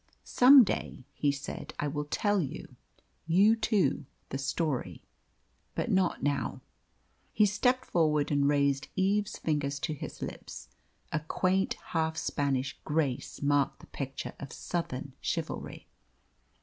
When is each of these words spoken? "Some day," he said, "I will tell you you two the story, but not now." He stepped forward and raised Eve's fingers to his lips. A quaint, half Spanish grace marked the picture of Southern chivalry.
"Some 0.23 0.63
day," 0.63 1.05
he 1.13 1.31
said, 1.31 1.75
"I 1.77 1.87
will 1.87 2.05
tell 2.05 2.41
you 2.41 2.75
you 3.27 3.55
two 3.55 4.07
the 4.29 4.39
story, 4.39 5.03
but 5.75 5.91
not 5.91 6.23
now." 6.23 6.61
He 7.31 7.45
stepped 7.45 7.85
forward 7.85 8.31
and 8.31 8.47
raised 8.47 8.87
Eve's 8.95 9.37
fingers 9.37 9.77
to 9.81 9.93
his 9.93 10.19
lips. 10.19 10.69
A 11.11 11.19
quaint, 11.19 11.75
half 11.93 12.17
Spanish 12.17 12.79
grace 12.83 13.43
marked 13.43 13.79
the 13.79 13.85
picture 13.85 14.33
of 14.39 14.51
Southern 14.51 15.13
chivalry. 15.21 15.87